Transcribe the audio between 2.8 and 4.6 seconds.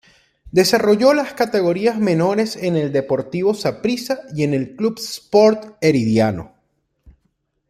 Deportivo Saprissa y en